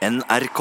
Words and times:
NRK. 0.00 0.60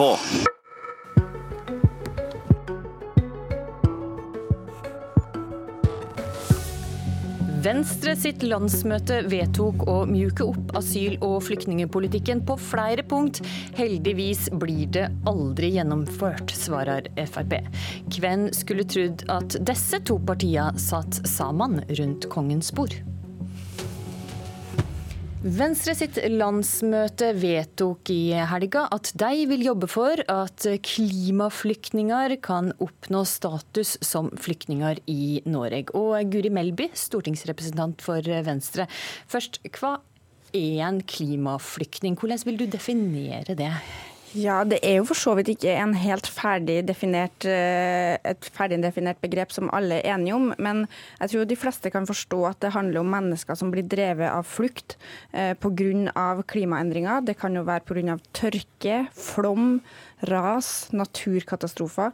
Venstre 7.64 8.18
sitt 8.20 8.44
landsmøte 8.44 9.21
vedtok 9.32 9.86
å 9.88 9.96
mjuke 10.12 10.44
opp 10.44 10.73
asyl- 10.75 11.16
og 11.23 11.38
flyktningepolitikken 11.48 12.44
på 12.44 12.57
flere 12.60 13.05
punkt. 13.07 13.39
Heldigvis 13.80 14.50
blir 14.60 14.91
det 14.91 15.05
aldri 15.32 15.71
gjennomført, 15.78 16.52
svarer 16.52 17.08
Frp. 17.24 17.62
Hvem 18.20 18.50
skulle 18.52 18.84
trodd 18.92 19.24
at 19.32 19.56
disse 19.71 20.04
to 20.04 20.20
partiene 20.20 20.76
satt 20.76 21.21
sammen 21.24 21.80
rundt 21.96 22.28
kongens 22.36 22.76
bord? 22.76 23.00
Venstre 25.40 25.94
sitt 25.96 26.18
landsmøte 26.34 27.30
vedtok 27.40 28.10
i 28.12 28.34
helga 28.52 28.82
at 28.92 29.14
de 29.16 29.46
vil 29.48 29.62
jobbe 29.64 29.88
for 29.88 30.20
at 30.28 30.66
klimaflyktninger 30.84 32.36
kan 32.44 32.73
oppnå 32.84 33.22
status 33.23 33.94
som 34.04 34.27
flyktninger 34.36 34.99
i 35.08 35.40
Norge. 35.48 35.96
Og 35.96 36.27
Guri 36.34 36.52
Melby, 36.52 36.90
stortingsrepresentant 36.91 38.04
for 38.04 38.20
Venstre. 38.20 38.90
Først, 39.32 39.62
hva 39.80 40.02
er 40.52 40.84
en 40.90 40.99
klimaflyktning? 41.08 42.20
Hvordan 42.20 42.44
vil 42.44 42.60
du 42.60 42.68
definere 42.76 43.55
det? 43.55 43.71
Ja, 44.38 44.64
Det 44.64 44.78
er 44.86 45.00
jo 45.00 45.06
for 45.10 45.18
så 45.18 45.32
vidt 45.38 45.50
ikke 45.56 45.72
en 45.74 45.96
helt 45.98 46.28
ferdig 46.30 46.84
definert, 46.86 47.46
et 47.46 48.50
ferdig 48.54 48.78
begrep 49.22 49.52
som 49.52 49.70
alle 49.74 50.02
er 50.04 50.14
enige 50.14 50.36
om. 50.36 50.54
Men 50.60 50.88
jeg 51.20 51.30
tror 51.30 51.46
de 51.46 51.55
fleste 51.55 51.90
kan 51.90 52.05
forstå 52.05 52.46
at 52.46 52.60
det 52.62 52.74
handler 52.74 53.00
om 53.00 53.10
mennesker 53.10 53.55
som 53.55 53.72
blir 53.72 53.88
drevet 53.90 54.30
av 54.30 54.46
flukt 54.46 54.98
eh, 55.34 55.55
pga. 55.55 56.44
klimaendringer. 56.46 57.26
Det 57.26 57.40
kan 57.40 57.55
jo 57.55 57.64
være 57.64 57.82
pga. 57.82 58.20
tørke, 58.32 59.08
flom, 59.14 59.82
ras, 60.28 60.90
naturkatastrofer. 60.91 62.12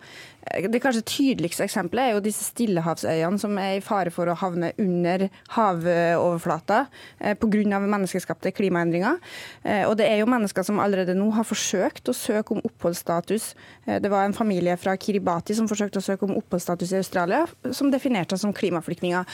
Det 0.69 0.79
kanskje 0.81 1.01
tydeligste 1.09 1.65
eksempelet 1.65 2.03
er 2.05 2.13
jo 2.13 2.23
disse 2.23 2.45
stillehavsøyene 2.51 3.39
som 3.41 3.57
er 3.57 3.79
i 3.79 3.83
fare 3.83 4.11
for 4.13 4.29
å 4.29 4.37
havne 4.37 4.71
under 4.77 5.27
havoverflata 5.55 6.85
eh, 7.19 7.33
pga. 7.33 7.79
menneskeskapte 7.81 8.53
klimaendringer. 8.55 9.17
Eh, 9.63 9.83
og 9.89 9.97
det 9.97 10.09
er 10.09 10.21
jo 10.21 10.29
mennesker 10.29 10.63
som 10.63 10.79
allerede 10.79 11.17
nå 11.17 11.31
har 11.35 11.47
forsøkt 11.47 12.04
å 12.11 12.17
søke 12.17 12.55
om 12.55 12.61
oppholdsstatus. 12.67 13.53
Eh, 13.85 14.01
det 14.03 14.11
var 14.11 14.25
en 14.25 14.35
familie 14.35 14.75
fra 14.77 14.97
Kiribati 14.99 15.55
som 15.57 15.69
forsøkte 15.71 16.01
å 16.01 16.05
søke 16.05 16.27
om 16.27 16.35
oppholdsstatus 16.37 16.93
i 16.93 16.99
Australia, 16.99 17.45
som 17.71 17.89
definerte 17.93 18.35
seg 18.35 18.45
som 18.45 18.53
klimaflyktninger. 18.55 19.25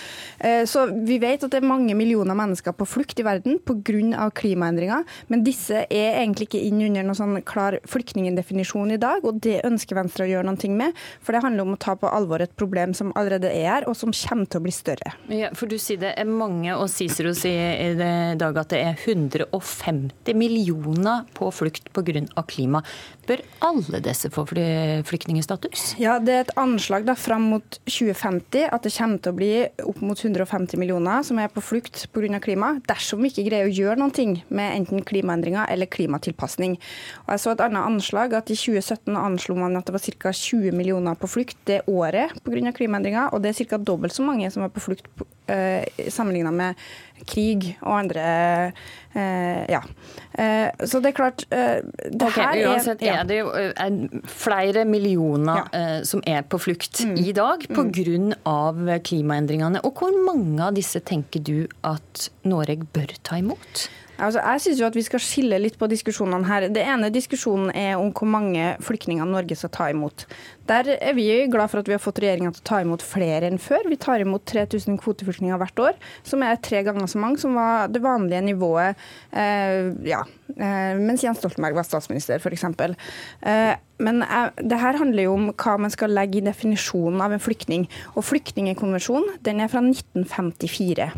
Så 0.70 0.84
vi 1.08 1.18
vet 1.22 1.44
at 1.44 1.52
det 1.52 1.60
er 1.60 1.68
mange 1.68 1.94
millioner 1.98 2.36
mennesker 2.38 2.74
på 2.78 2.86
flukt 2.88 3.20
i 3.20 3.26
verden 3.26 3.58
pga. 3.66 4.30
klimaendringer, 4.36 5.04
men 5.28 5.44
disse 5.44 5.84
er 5.90 6.20
egentlig 6.22 6.48
ikke 6.48 6.62
inn 6.64 6.82
under 6.86 7.06
noen 7.08 7.18
sånn 7.18 7.42
klar 7.48 7.80
flyktningdefinisjon 7.90 8.94
i 8.96 9.00
dag, 9.02 9.26
og 9.26 9.42
det 9.44 9.62
ønsker 9.68 9.98
Venstre 9.98 10.26
å 10.26 10.32
gjøre 10.32 10.48
noe 10.48 10.76
med. 10.78 10.98
For 11.22 11.34
det 11.34 11.44
handler 11.44 11.66
om 11.66 11.76
å 11.76 11.82
ta 11.82 11.96
på 12.00 12.10
alvor 12.10 12.44
et 12.44 12.56
problem 12.60 12.94
som 12.98 13.12
allerede 13.20 13.52
er 13.52 13.82
her, 13.82 13.88
og 13.90 13.98
som 13.98 14.14
kommer 14.16 14.50
til 14.50 14.62
å 14.62 14.66
bli 14.66 14.74
større. 14.76 15.14
Ja, 15.32 15.52
for 15.58 15.72
du 15.72 15.78
sier 15.82 16.02
det 16.02 16.14
er 16.20 16.30
mange, 16.30 16.74
og 16.76 16.90
Cicero 16.92 17.34
sier 17.38 17.92
i 17.92 18.38
dag 18.40 18.60
at 18.62 18.74
det 18.74 18.82
er 18.82 19.00
150 19.00 20.38
millioner 20.38 21.28
på 21.38 21.52
flukt 21.56 21.92
pga. 21.96 22.02
Klima. 22.62 22.84
Bør 23.28 23.42
alle 23.66 24.02
disse 24.04 24.30
få 24.34 24.46
flyktningstatus? 24.50 25.96
Ja, 26.02 26.18
det 26.20 26.34
er 26.34 26.46
et 26.46 26.54
anslag 26.60 27.06
da 27.08 27.16
fram 27.16 27.50
mot 27.54 27.78
2050 27.86 28.68
at 28.72 28.86
det 28.86 28.94
kommer 28.96 29.22
til 29.22 29.32
å 29.32 29.38
bli 29.38 29.52
opp 29.86 30.02
mot 30.04 30.20
150 30.20 30.80
millioner 30.82 31.26
som 31.26 31.40
er 31.40 31.52
på 31.52 31.64
flukt 31.64 32.08
pga. 32.14 32.40
klima, 32.42 32.74
dersom 32.88 33.22
vi 33.22 33.32
ikke 33.32 33.48
greier 33.50 33.70
å 33.70 33.74
gjøre 33.74 34.00
noe 34.02 34.26
med 34.50 34.76
enten 34.76 35.04
klimaendringer 35.06 35.70
eller 35.70 35.90
klimatilpasning. 35.90 36.78
Og 37.26 37.34
jeg 37.34 37.44
så 37.44 37.54
et 37.54 37.64
annet 37.66 37.86
anslag 37.86 38.34
at 38.38 38.52
I 38.52 38.58
2017 38.58 39.16
anslo 39.18 39.56
man 39.56 39.78
at 39.78 39.88
det 39.88 39.96
var 39.96 40.06
ca. 40.22 40.32
20 40.32 40.76
millioner 40.76 41.16
på 41.16 41.30
flukt 41.30 41.58
det 41.66 41.82
året 41.88 42.34
pga. 42.44 42.74
klimaendringer, 42.76 43.34
og 43.34 43.42
det 43.42 43.54
er 43.54 43.66
ca. 43.66 43.78
dobbelt 43.78 44.14
så 44.14 44.26
mange 44.26 44.50
som 44.52 44.64
er 44.64 44.74
på 44.74 44.84
flukt 44.84 45.08
sammenligna 46.12 46.52
med 46.56 46.84
krig 47.28 47.76
og 47.82 47.96
andre 48.00 48.26
uh, 49.16 49.64
Ja. 49.70 49.82
Uh, 50.32 50.86
så 50.88 51.02
det 51.04 51.12
er 51.12 51.16
klart 51.18 51.44
det 51.52 52.28
okay, 52.28 52.42
her 52.42 52.72
Uansett 52.72 53.02
er, 53.04 53.08
ja. 53.10 53.16
er 53.20 53.28
det 53.28 53.40
er 53.44 54.24
flere 54.32 54.86
millioner 54.88 55.66
ja. 55.74 55.90
som 56.08 56.24
er 56.28 56.46
på 56.48 56.60
flukt 56.62 57.04
mm. 57.06 57.18
i 57.20 57.34
dag 57.36 57.66
pga. 57.68 57.84
Mm. 57.92 58.92
klimaendringene. 59.04 59.82
Og 59.86 60.00
hvor 60.00 60.16
mange 60.26 60.64
av 60.64 60.78
disse 60.78 61.02
tenker 61.04 61.44
du 61.44 61.68
at 61.88 62.30
Norge 62.48 62.88
bør 62.94 63.14
ta 63.24 63.42
imot? 63.42 63.90
Altså, 64.22 64.42
jeg 64.44 64.62
synes 64.62 64.80
jo 64.82 64.88
at 64.88 64.98
Vi 64.98 65.04
skal 65.06 65.24
skille 65.24 65.60
litt 65.62 65.78
på 65.82 65.90
diskusjonene 65.90 66.48
her. 66.48 66.68
Det 66.74 66.84
ene 66.86 67.10
diskusjonen 67.14 67.72
er 67.78 67.96
om 67.98 68.12
hvor 68.14 68.30
mange 68.30 68.76
flyktninger 68.86 69.26
Norge 69.28 69.58
skal 69.58 69.72
ta 69.74 69.90
imot. 69.92 70.26
Der 70.70 70.94
er 70.94 71.16
vi 71.18 71.26
glad 71.52 71.72
for 71.72 71.82
at 71.82 71.90
vi 71.90 71.96
har 71.96 72.04
fått 72.04 72.22
regjeringa 72.22 72.54
til 72.54 72.62
å 72.62 72.68
ta 72.70 72.82
imot 72.84 73.04
flere 73.04 73.50
enn 73.50 73.60
før. 73.62 73.90
Vi 73.90 73.98
tar 74.00 74.24
imot 74.24 74.46
3000 74.48 75.00
kvoteflyktninger 75.02 75.58
hvert 75.60 75.82
år, 75.84 75.98
som 76.28 76.46
er 76.46 76.62
tre 76.62 76.84
ganger 76.86 77.10
så 77.10 77.22
mange 77.22 77.42
som 77.42 77.58
var 77.58 77.90
det 77.92 78.04
vanlige 78.04 78.44
nivået 78.46 79.00
eh, 79.34 79.90
ja, 80.08 80.22
eh, 80.54 80.94
mens 81.02 81.26
Jens 81.26 81.42
Stoltenberg 81.42 81.76
var 81.80 81.88
statsminister, 81.88 82.40
f.eks. 82.40 82.68
Eh, 82.70 83.74
men 84.06 84.24
eh, 84.24 84.48
det 84.62 84.80
her 84.82 85.02
handler 85.02 85.28
jo 85.28 85.36
om 85.40 85.52
hva 85.52 85.78
man 85.82 85.94
skal 85.94 86.14
legge 86.14 86.40
i 86.40 86.46
definisjonen 86.46 87.22
av 87.26 87.36
en 87.36 87.44
flyktning. 87.44 87.90
Og 88.16 88.26
Flyktningkonvensjonen 88.30 89.42
er 89.42 89.72
fra 89.72 89.84
1954. 89.84 91.12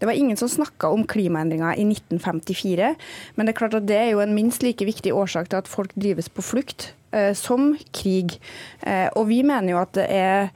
Det 0.00 0.08
var 0.08 0.18
ingen 0.18 0.36
som 0.40 0.50
snakka 0.50 0.90
om 0.92 1.06
klimaendringer 1.08 1.78
i 1.78 1.86
1954, 1.86 2.94
men 3.34 3.46
det 3.46 3.54
er 3.54 3.58
klart 3.58 3.78
at 3.78 3.88
det 3.88 3.98
er 4.00 4.12
jo 4.12 4.22
en 4.24 4.36
minst 4.36 4.64
like 4.66 4.84
viktig 4.84 5.14
årsak 5.14 5.50
til 5.50 5.62
at 5.62 5.70
folk 5.70 5.94
drives 5.96 6.28
på 6.28 6.44
flukt 6.44 6.92
eh, 7.14 7.32
som 7.38 7.72
krig. 7.94 8.38
Eh, 8.82 9.08
og 9.14 9.28
vi 9.30 9.42
mener 9.46 9.74
jo 9.74 9.82
at 9.82 9.94
det 9.96 10.06
er 10.10 10.50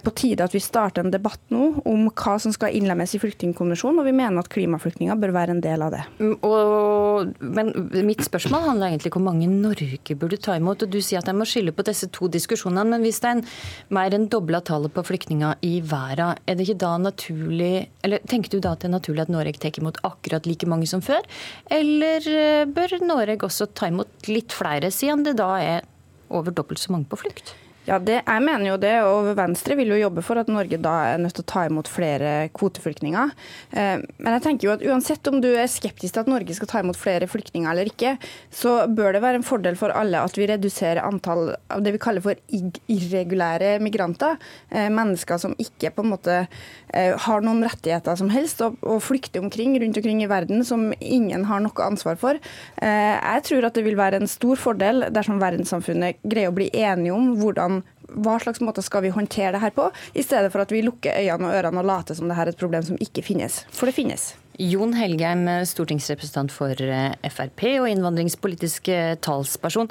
på 0.00 0.12
tide 0.16 0.44
at 0.44 0.54
vi 0.54 0.60
starter 0.62 1.04
en 1.04 1.12
debatt 1.12 1.40
nå 1.52 1.82
om 1.88 2.06
hva 2.08 2.36
som 2.40 2.54
skal 2.54 2.72
innlemmes 2.76 3.12
i 3.12 3.20
flyktningkonvensjonen, 3.20 4.00
og 4.00 4.08
vi 4.08 4.14
mener 4.16 4.40
at 4.40 4.50
klimaflyktninger 4.52 5.18
bør 5.20 5.34
være 5.36 5.56
en 5.56 5.62
del 5.64 5.84
av 5.84 5.92
det. 5.92 6.02
Mm, 6.22 6.34
og, 6.48 7.32
men 7.44 7.72
mitt 8.08 8.24
spørsmål 8.24 8.66
handler 8.70 8.92
egentlig 8.92 9.12
om 9.12 9.18
hvor 9.18 9.26
mange 9.28 9.50
Norge 9.50 10.16
burde 10.16 10.40
ta 10.40 10.56
imot. 10.56 10.86
og 10.86 10.92
Du 10.92 11.00
sier 11.02 11.20
at 11.20 11.28
jeg 11.28 11.38
må 11.38 11.46
skille 11.48 11.74
på 11.76 11.84
disse 11.86 12.08
to 12.14 12.30
diskusjonene, 12.32 12.86
men 12.94 13.04
hvis 13.04 13.20
det 13.22 13.30
er 13.30 13.38
en, 13.38 13.44
mer 13.92 14.16
enn 14.16 14.28
dobla 14.32 14.62
tallet 14.64 14.94
på 14.94 15.04
flyktninger 15.10 15.60
i 15.68 15.74
verden, 15.84 16.40
er 16.46 16.56
det 16.56 16.66
ikke 16.66 16.80
da 16.82 16.94
naturlig, 17.02 17.88
eller 18.06 18.24
tenker 18.30 18.54
du 18.54 18.62
da 18.62 18.74
at 18.76 18.84
det 18.84 18.90
er 18.90 18.96
naturlig 18.96 19.26
at 19.26 19.34
Norge 19.34 19.60
tar 19.62 19.80
imot 19.82 20.00
akkurat 20.06 20.48
like 20.48 20.68
mange 20.70 20.88
som 20.90 21.04
før? 21.04 21.24
Eller 21.72 22.24
eh, 22.28 22.64
bør 22.68 22.98
Norge 23.04 23.40
også 23.46 23.68
ta 23.76 23.90
imot 23.90 24.30
litt 24.30 24.54
flere, 24.54 24.92
siden 24.94 25.26
det 25.26 25.36
da 25.40 25.52
er 25.60 25.88
over 26.32 26.54
dobbelt 26.54 26.80
så 26.80 26.94
mange 26.94 27.10
på 27.10 27.20
flukt? 27.24 27.54
Ja, 27.82 27.96
det, 27.98 28.20
Jeg 28.22 28.42
mener 28.44 28.62
jo 28.68 28.76
det, 28.78 28.92
og 29.02 29.32
Venstre 29.34 29.74
vil 29.74 29.90
jo 29.90 29.98
jobbe 29.98 30.22
for 30.22 30.38
at 30.38 30.50
Norge 30.52 30.78
da 30.78 30.92
er 31.10 31.18
nødt 31.18 31.34
til 31.34 31.42
å 31.42 31.50
ta 31.50 31.64
imot 31.66 31.88
flere 31.90 32.46
kvoteflyktninger. 32.54 33.32
Eh, 33.74 34.04
men 34.22 34.36
jeg 34.36 34.44
tenker 34.44 34.68
jo 34.68 34.74
at 34.76 34.84
uansett 34.86 35.26
om 35.26 35.40
du 35.42 35.48
er 35.50 35.70
skeptisk 35.70 36.14
til 36.14 36.22
at 36.22 36.30
Norge 36.30 36.54
skal 36.54 36.70
ta 36.70 36.82
imot 36.82 36.98
flere 36.98 37.26
flyktninger 37.26 37.66
eller 37.72 37.90
ikke, 37.90 38.14
så 38.54 38.84
bør 38.86 39.16
det 39.16 39.22
være 39.24 39.40
en 39.40 39.46
fordel 39.46 39.78
for 39.80 39.94
alle 39.98 40.20
at 40.22 40.38
vi 40.38 40.46
reduserer 40.46 41.02
antall 41.02 41.56
av 41.74 41.82
det 41.82 41.96
vi 41.96 42.02
kaller 42.02 42.22
for 42.22 42.38
irregulære 42.86 43.74
migranter. 43.82 44.38
Eh, 44.70 44.86
mennesker 44.86 45.42
som 45.42 45.58
ikke 45.58 45.90
på 45.96 46.06
en 46.06 46.12
måte 46.12 46.38
eh, 46.38 47.18
har 47.26 47.42
noen 47.42 47.64
rettigheter 47.66 48.14
som 48.20 48.30
helst, 48.30 48.62
og, 48.62 48.78
flykter 49.02 49.42
omkring 49.42 49.74
rundt 49.82 49.98
omkring 49.98 50.22
i 50.22 50.30
verden 50.30 50.62
som 50.62 50.92
ingen 51.00 51.48
har 51.48 51.62
noe 51.64 51.82
ansvar 51.82 52.14
for. 52.20 52.38
Jeg 52.82 53.42
tror 53.46 53.64
at 53.66 53.74
det 53.74 53.82
vil 53.86 53.96
være 53.98 54.20
en 54.20 54.30
stor 54.30 54.60
fordel 54.60 55.06
dersom 55.14 55.40
verdenssamfunnet 55.40 56.20
greier 56.22 56.52
å 56.52 56.54
bli 56.54 56.68
enige 56.70 57.14
om 57.16 57.32
hvordan, 57.40 57.71
hva 58.14 58.38
slags 58.42 58.62
måte 58.64 58.84
skal 58.84 59.06
vi 59.06 59.14
håndtere 59.14 59.54
det 59.56 59.62
her 59.64 59.74
på, 59.76 59.88
i 60.14 60.24
stedet 60.24 60.52
for 60.52 60.64
at 60.64 60.72
vi 60.74 60.84
lukker 60.84 61.18
øynene 61.18 61.50
og 61.50 61.58
ørene 61.58 61.82
og 61.82 61.88
later 61.88 62.18
som 62.18 62.30
det 62.30 62.38
her 62.38 62.48
er 62.48 62.54
et 62.56 62.62
problem 62.62 62.84
som 62.86 63.00
ikke 63.00 63.24
finnes. 63.26 63.62
For 63.72 63.90
det 63.90 63.96
finnes. 63.96 64.32
Jon 64.60 64.92
Helgheim, 64.94 65.46
stortingsrepresentant 65.64 66.52
for 66.52 66.76
eh, 66.76 67.14
Frp 67.32 67.64
og 67.80 67.88
innvandringspolitisk 67.88 68.92
eh, 68.92 69.14
talsperson. 69.24 69.88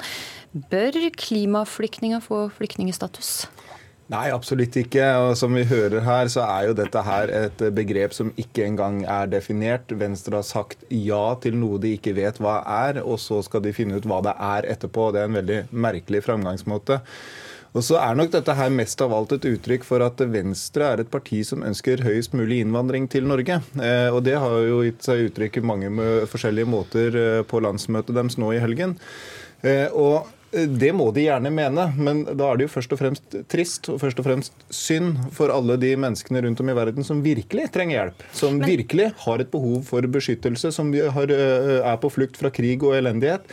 Bør 0.70 1.00
klimaflyktninger 1.18 2.22
få 2.22 2.46
flyktningstatus? 2.54 3.42
Nei, 4.12 4.26
absolutt 4.34 4.74
ikke. 4.76 5.04
Og 5.24 5.32
som 5.40 5.54
vi 5.56 5.64
hører 5.68 6.02
her, 6.04 6.28
så 6.32 6.44
er 6.44 6.68
jo 6.68 6.76
dette 6.76 7.02
her 7.06 7.30
et 7.32 7.62
begrep 7.74 8.14
som 8.16 8.32
ikke 8.40 8.66
engang 8.66 9.02
er 9.08 9.30
definert. 9.30 9.94
Venstre 9.98 10.36
har 10.40 10.46
sagt 10.46 10.84
ja 10.92 11.22
til 11.40 11.56
noe 11.56 11.80
de 11.80 11.94
ikke 11.96 12.14
vet 12.18 12.40
hva 12.42 12.60
er, 12.86 13.00
og 13.02 13.20
så 13.22 13.40
skal 13.46 13.64
de 13.64 13.72
finne 13.76 13.96
ut 13.96 14.08
hva 14.08 14.20
det 14.26 14.34
er 14.36 14.68
etterpå. 14.74 15.10
Det 15.14 15.22
er 15.22 15.30
en 15.30 15.40
veldig 15.40 15.60
merkelig 15.72 16.22
framgangsmåte. 16.28 17.00
Og 17.72 17.84
så 17.86 17.96
er 18.02 18.16
nok 18.18 18.32
dette 18.34 18.52
her 18.56 18.72
mest 18.74 19.00
av 19.04 19.14
alt 19.16 19.32
et 19.38 19.46
uttrykk 19.48 19.86
for 19.88 20.04
at 20.04 20.20
Venstre 20.28 20.90
er 20.92 21.02
et 21.02 21.12
parti 21.12 21.40
som 21.48 21.64
ønsker 21.64 22.04
høyest 22.04 22.36
mulig 22.36 22.60
innvandring 22.60 23.08
til 23.12 23.24
Norge. 23.28 23.62
Eh, 23.80 24.08
og 24.12 24.20
det 24.26 24.36
har 24.42 24.58
jo 24.68 24.82
gitt 24.84 25.00
seg 25.06 25.30
uttrykk 25.30 25.58
i 25.58 25.64
mange 25.72 26.10
forskjellige 26.28 26.68
måter 26.68 27.16
eh, 27.16 27.40
på 27.48 27.62
landsmøtet 27.64 28.12
deres 28.18 28.36
nå 28.40 28.52
i 28.52 28.60
helgen. 28.60 28.98
Eh, 29.64 29.88
og 29.88 30.28
det 30.52 30.90
må 30.92 31.06
de 31.16 31.22
gjerne 31.24 31.48
mene, 31.48 31.86
men 31.96 32.26
da 32.28 32.50
er 32.50 32.58
det 32.60 32.66
jo 32.66 32.74
først 32.74 32.92
og 32.92 32.98
fremst 33.00 33.36
trist 33.48 33.88
og 33.88 34.02
først 34.02 34.18
og 34.20 34.26
fremst 34.26 34.66
synd 34.68 35.22
for 35.32 35.48
alle 35.54 35.78
de 35.80 35.94
menneskene 35.96 36.42
rundt 36.44 36.60
om 36.60 36.68
i 36.68 36.74
verden 36.76 37.08
som 37.08 37.22
virkelig 37.24 37.70
trenger 37.72 37.96
hjelp. 37.96 38.26
Som 38.36 38.58
men... 38.58 38.68
virkelig 38.68 39.14
har 39.24 39.40
et 39.40 39.52
behov 39.54 39.80
for 39.88 40.04
beskyttelse, 40.12 40.74
som 40.76 40.92
har, 40.92 41.32
er 41.32 41.96
på 42.04 42.12
flukt 42.12 42.36
fra 42.36 42.52
krig 42.52 42.84
og 42.84 42.98
elendighet. 42.98 43.48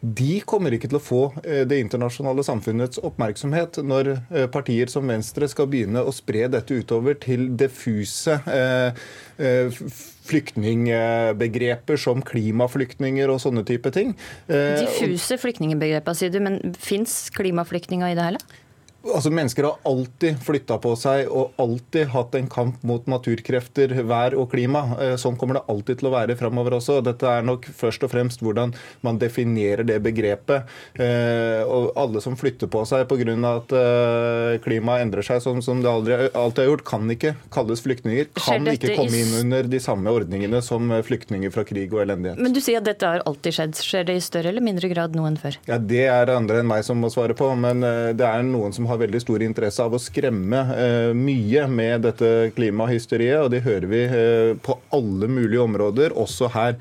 De 0.00 0.38
kommer 0.46 0.74
ikke 0.74 0.88
til 0.90 0.98
å 1.00 1.02
få 1.02 1.20
eh, 1.42 1.64
det 1.66 1.80
internasjonale 1.82 2.44
samfunnets 2.46 3.00
oppmerksomhet 3.02 3.80
når 3.82 4.12
eh, 4.14 4.46
partier 4.52 4.90
som 4.92 5.08
Venstre 5.10 5.48
skal 5.50 5.66
begynne 5.70 6.04
å 6.06 6.12
spre 6.14 6.46
dette 6.52 6.76
utover 6.78 7.18
til 7.18 7.48
diffuse 7.58 8.38
eh, 8.46 8.94
flyktningbegreper 10.28 11.98
som 11.98 12.22
klimaflyktninger 12.26 13.30
og 13.32 13.42
sånne 13.42 13.64
type 13.66 13.90
ting. 13.94 14.14
Diffuse 14.46 15.38
flyktningbegreper, 15.40 16.16
sier 16.18 16.32
du, 16.34 16.40
men 16.44 16.58
fins 16.78 17.30
klimaflyktninger 17.34 18.12
i 18.12 18.18
det 18.18 18.26
hele? 18.30 18.42
Altså, 19.06 19.30
Mennesker 19.30 19.62
har 19.62 19.76
alltid 19.86 20.40
flytta 20.42 20.74
på 20.82 20.90
seg 20.98 21.28
og 21.30 21.54
alltid 21.62 22.08
hatt 22.10 22.34
en 22.34 22.48
kamp 22.50 22.80
mot 22.86 23.04
naturkrefter, 23.06 23.92
vær 24.08 24.34
og 24.34 24.48
klima. 24.50 24.80
Eh, 24.98 25.14
sånn 25.20 25.36
kommer 25.38 25.60
det 25.60 25.62
alltid 25.70 26.00
til 26.00 26.08
å 26.10 26.12
være 26.16 26.34
framover 26.38 26.74
også. 26.80 26.96
Dette 27.06 27.30
er 27.30 27.46
nok 27.46 27.68
først 27.78 28.02
og 28.02 28.10
fremst 28.10 28.42
hvordan 28.42 28.74
man 29.06 29.20
definerer 29.22 29.86
det 29.86 30.00
begrepet. 30.02 30.66
Eh, 30.98 31.62
og 31.62 31.92
alle 31.98 32.22
som 32.24 32.34
flytter 32.38 32.70
på 32.72 32.82
seg 32.90 33.06
pga. 33.06 33.36
at 33.52 33.74
eh, 33.78 34.58
klimaet 34.64 35.06
endrer 35.06 35.22
seg 35.26 35.44
sånn 35.46 35.62
som 35.62 35.78
det 35.84 35.92
aldri, 35.92 36.18
alltid 36.34 36.64
har 36.64 36.70
gjort, 36.72 36.84
kan 36.90 37.14
ikke 37.14 37.34
kalles 37.54 37.84
flyktninger. 37.86 38.32
Kan 38.34 38.66
ikke 38.66 38.96
komme 38.98 39.22
inn 39.22 39.32
under 39.44 39.70
de 39.70 39.82
samme 39.82 40.10
ordningene 40.10 40.58
som 40.64 40.90
flyktninger 41.06 41.54
fra 41.54 41.62
krig 41.68 41.94
og 41.94 42.02
elendighet. 42.02 42.42
Men 42.42 42.56
du 42.56 42.60
sier 42.64 42.82
at 42.82 42.88
dette 42.90 43.06
har 43.06 43.22
alltid 43.30 43.60
skjedd. 43.60 43.78
Skjer 43.78 44.10
det 44.10 44.18
i 44.18 44.26
større 44.26 44.50
eller 44.50 44.64
mindre 44.64 44.90
grad 44.90 45.14
nå 45.14 45.22
enn 45.30 45.38
før? 45.38 45.62
Ja, 45.70 45.78
Det 45.78 46.04
er 46.10 46.34
andre 46.34 46.64
enn 46.64 46.68
meg 46.68 46.82
som 46.84 46.98
må 46.98 47.12
svare 47.14 47.38
på, 47.38 47.46
men 47.54 47.86
det 48.18 48.26
er 48.26 48.42
noen 48.42 48.74
som 48.74 48.87
har 48.88 49.00
veldig 49.00 49.20
stor 49.22 49.44
interesse 49.44 49.84
av 49.84 49.94
å 49.94 50.00
skremme 50.02 50.62
eh, 50.74 51.12
mye 51.16 51.66
med 51.70 52.06
dette 52.08 52.32
klimahysteriet, 52.56 53.44
og 53.44 53.52
det 53.54 53.62
hører 53.66 53.88
vi 53.90 54.02
eh, 54.06 54.56
på 54.64 54.78
alle 54.94 55.30
mulige 55.30 55.62
områder, 55.64 56.16
også 56.16 56.50
her. 56.56 56.78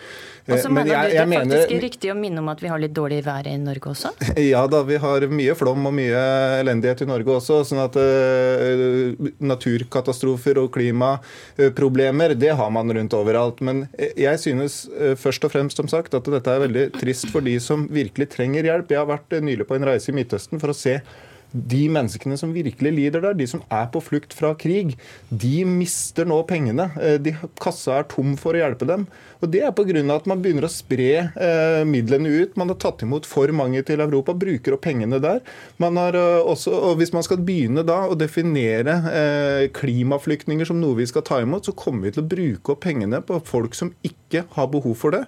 Og 0.48 0.62
så 0.64 0.70
mener 0.72 0.94
jeg, 0.94 1.10
du 1.12 1.12
det 1.12 1.20
er 1.20 1.28
faktisk 1.28 1.72
mener, 1.72 1.82
riktig 1.84 2.12
å 2.12 2.16
minne 2.18 2.40
om 2.40 2.50
at 2.52 2.62
vi 2.64 2.70
har 2.72 2.80
litt 2.80 2.94
dårlig 2.96 3.20
vær 3.26 3.48
i 3.50 3.56
Norge 3.60 3.92
også? 3.92 4.14
Ja 4.48 4.64
da, 4.72 4.80
vi 4.88 5.00
har 5.02 5.26
mye 5.32 5.56
flom 5.60 5.90
og 5.90 5.96
mye 5.98 6.22
elendighet 6.62 7.04
i 7.04 7.10
Norge 7.10 7.36
også. 7.36 7.60
sånn 7.68 7.84
at 7.84 7.98
uh, 8.00 9.30
Naturkatastrofer 9.44 10.62
og 10.62 10.72
klimaproblemer, 10.78 12.38
det 12.40 12.54
har 12.60 12.72
man 12.74 12.94
rundt 12.96 13.16
overalt. 13.18 13.60
Men 13.66 13.86
jeg 14.00 14.40
synes 14.44 14.86
uh, 14.96 15.16
først 15.20 15.48
og 15.48 15.56
fremst 15.56 15.82
som 15.82 15.92
sagt, 15.92 16.16
at 16.16 16.32
dette 16.32 16.54
er 16.54 16.64
veldig 16.64 16.90
trist 16.96 17.28
for 17.34 17.44
de 17.44 17.58
som 17.64 17.88
virkelig 17.92 18.32
trenger 18.38 18.72
hjelp. 18.72 18.94
Jeg 18.96 19.04
har 19.04 19.12
vært 19.12 19.36
uh, 19.36 19.44
nylig 19.44 19.68
på 19.68 19.76
en 19.76 19.90
reise 19.92 20.14
i 20.14 20.16
Midtøsten 20.16 20.64
for 20.64 20.72
å 20.72 20.78
se 20.78 21.02
de 21.52 21.86
menneskene 21.92 22.38
som 22.40 22.54
virkelig 22.56 22.92
lider 22.94 23.24
der, 23.24 23.38
de 23.38 23.48
som 23.50 23.64
er 23.74 23.88
på 23.94 24.02
flukt 24.04 24.36
fra 24.36 24.54
krig, 24.60 24.98
de 25.30 25.56
mister 25.68 26.28
nå 26.28 26.42
pengene. 26.50 26.90
De, 27.24 27.34
kassa 27.62 28.02
er 28.02 28.10
tom 28.12 28.36
for 28.40 28.58
å 28.58 28.62
hjelpe 28.62 28.88
dem. 28.90 29.08
Og 29.42 29.52
Det 29.54 29.62
er 29.62 29.72
pga. 29.72 30.16
at 30.16 30.26
man 30.26 30.42
begynner 30.42 30.66
å 30.66 30.72
spre 30.72 31.12
eh, 31.30 31.84
midlene 31.86 32.30
ut. 32.30 32.58
Man 32.58 32.70
har 32.72 32.78
tatt 32.82 33.04
imot 33.06 33.26
for 33.26 33.52
mange 33.54 33.84
til 33.86 34.02
Europa, 34.02 34.34
bruker 34.34 34.74
opp 34.74 34.84
pengene 34.86 35.20
der. 35.22 35.42
Har 35.80 36.16
uh, 36.16 36.42
også, 36.46 36.72
og 36.72 36.98
Hvis 36.98 37.14
man 37.14 37.24
skal 37.24 37.42
begynne 37.42 37.84
da 37.86 38.04
å 38.08 38.18
definere 38.18 38.98
eh, 39.12 39.64
klimaflyktninger 39.74 40.68
som 40.68 40.80
noe 40.82 40.98
vi 40.98 41.08
skal 41.10 41.26
ta 41.26 41.42
imot, 41.42 41.66
så 41.66 41.76
kommer 41.78 42.08
vi 42.08 42.16
til 42.16 42.24
å 42.24 42.30
bruke 42.30 42.74
opp 42.74 42.84
pengene 42.86 43.22
på 43.26 43.40
folk 43.46 43.78
som 43.78 43.94
ikke 44.06 44.27
har 44.36 44.68
behov 44.72 44.96
for 45.00 45.16
det. 45.16 45.24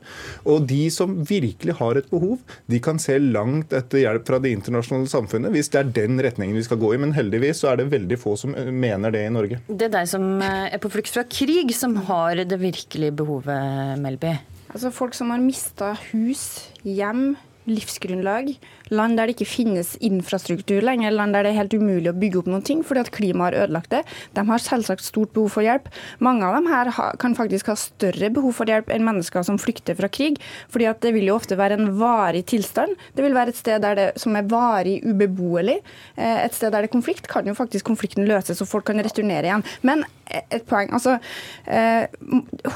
Og 0.49 0.67
de 0.69 0.81
som 0.93 1.17
virkelig 1.27 1.77
har 1.79 1.99
et 1.99 2.09
behov, 2.11 2.39
de 2.69 2.79
kan 2.83 2.99
se 3.01 3.17
langt 3.19 3.73
etter 3.75 4.03
hjelp 4.03 4.27
fra 4.27 4.39
det 4.43 4.53
internasjonale 4.57 5.09
samfunnet 5.11 5.53
hvis 5.55 5.71
det 5.73 5.81
er 5.81 5.91
den 6.01 6.21
retningen 6.23 6.57
vi 6.57 6.65
skal 6.67 6.81
gå 6.81 6.93
i. 6.95 7.01
Men 7.01 7.15
heldigvis 7.15 7.63
så 7.63 7.71
er 7.71 7.81
det 7.81 7.89
veldig 7.93 8.19
få 8.19 8.35
som 8.39 8.55
eh, 8.57 8.71
mener 8.71 9.13
det 9.15 9.25
i 9.25 9.33
Norge. 9.33 9.61
Det 9.69 9.89
er 9.89 9.95
deg 9.99 10.09
som 10.11 10.29
eh, 10.43 10.69
er 10.73 10.81
på 10.83 10.91
flukt 10.93 11.13
fra 11.13 11.25
krig, 11.29 11.73
som 11.75 11.95
har 12.09 12.43
det 12.43 12.59
virkelige 12.61 13.15
behovet 13.19 13.99
Melby? 14.01 14.35
Altså 14.69 14.91
Folk 14.93 15.15
som 15.17 15.31
har 15.33 15.41
mista 15.41 15.95
hus, 16.11 16.69
hjem, 16.85 17.33
livsgrunnlag. 17.69 18.51
Land 18.89 19.19
der 19.19 19.29
det 19.29 19.37
ikke 19.37 19.49
finnes 19.49 19.95
infrastruktur 20.05 20.83
lenger, 20.85 21.13
land 21.15 21.35
der 21.35 21.45
det 21.45 21.53
er 21.53 21.59
helt 21.61 21.75
umulig 21.77 22.11
å 22.11 22.17
bygge 22.17 22.41
opp 22.41 22.49
noen 22.51 22.65
ting 22.65 22.83
fordi 22.85 23.03
at 23.03 23.11
klimaet 23.15 23.53
har 23.53 23.65
ødelagt 23.65 23.93
det. 23.93 24.03
De 24.37 24.45
har 24.47 24.63
selvsagt 24.63 25.05
stort 25.05 25.33
behov 25.35 25.53
for 25.57 25.65
hjelp. 25.65 25.89
Mange 26.23 26.45
av 26.47 26.57
dem 26.57 26.69
her 26.71 26.91
kan 27.21 27.37
faktisk 27.37 27.71
ha 27.71 27.77
større 27.79 28.31
behov 28.33 28.57
for 28.59 28.69
hjelp 28.69 28.91
enn 28.93 29.05
mennesker 29.05 29.45
som 29.45 29.59
flykter 29.61 29.97
fra 29.99 30.09
krig. 30.09 30.39
fordi 30.69 30.85
at 30.89 31.01
det 31.01 31.13
vil 31.13 31.29
jo 31.29 31.35
ofte 31.35 31.57
være 31.57 31.77
en 31.79 31.91
varig 31.99 32.45
tilstand. 32.45 32.95
Det 33.15 33.23
vil 33.23 33.33
være 33.33 33.53
et 33.53 33.59
sted 33.59 33.81
der 33.81 33.95
det, 33.95 34.07
som 34.17 34.35
er 34.35 34.47
varig 34.49 34.99
ubeboelig. 35.05 35.79
Eh, 36.17 36.45
et 36.45 36.53
sted 36.53 36.71
der 36.71 36.81
det 36.81 36.89
er 36.89 36.97
konflikt, 36.97 37.27
kan 37.27 37.45
jo 37.45 37.53
faktisk 37.53 37.85
konflikten 37.85 38.27
løses 38.27 38.61
og 38.61 38.67
folk 38.67 38.85
kan 38.89 39.01
returnere 39.03 39.49
igjen. 39.49 39.65
Men 39.81 40.05
et 40.29 40.65
poeng. 40.69 40.91
Altså, 40.93 41.17
eh, 41.65 42.05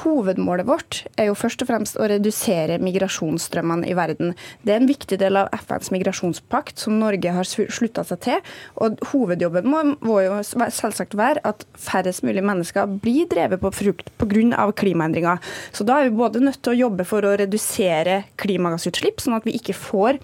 hovedmålet 0.04 0.68
vårt 0.68 1.04
er 1.18 1.30
jo 1.30 1.38
først 1.38 1.62
og 1.62 1.69
fremst 1.69 2.00
å 2.00 2.07
redusere 2.10 2.80
migrasjonsstrømmene 2.83 3.89
i 3.89 3.95
verden. 3.98 4.33
Det 4.63 4.74
er 4.74 4.81
en 4.81 4.89
viktig 4.89 5.19
del 5.21 5.38
av 5.38 5.51
FNs 5.54 5.92
migrasjonspakt 6.03 6.79
som 6.79 7.00
Norge 7.00 7.31
har 7.31 7.47
slutta 7.47 8.03
seg 8.07 8.21
til. 8.23 8.53
Og 8.83 9.00
hovedjobben 9.11 9.67
må, 9.69 9.83
må, 10.03 10.19
jo 10.25 10.39
selvsagt 10.44 11.15
være 11.17 11.44
at 11.47 11.65
færrest 11.79 12.25
mulig 12.27 12.44
mennesker 12.45 13.00
blir 13.03 13.29
drevet 13.31 13.61
på 13.63 13.73
frukt 13.73 14.11
pga. 14.19 14.71
klimaendringer. 14.73 15.39
Så 15.71 15.83
da 15.88 16.00
er 16.00 16.09
vi 16.09 16.17
både 16.17 16.44
nødt 16.44 16.61
til 16.63 16.73
å 16.73 16.81
jobbe 16.88 17.05
for 17.07 17.25
å 17.25 17.35
redusere 17.39 18.23
klimagassutslipp, 18.41 19.21
sånn 19.21 19.38
at 19.38 19.47
vi 19.47 19.55
ikke 19.57 19.77
får 19.77 20.19